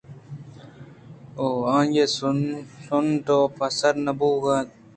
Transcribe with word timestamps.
)ءُ 1.45 1.65
آئی 1.75 2.01
ءِ 2.03 2.13
سُنٹ 2.87 3.25
آپ 3.37 3.55
ءَ 3.65 3.75
سر 3.79 3.95
نہ 4.05 4.11
بُوہگ 4.19 4.43
ءَ 4.51 4.53
اَت 4.57 4.69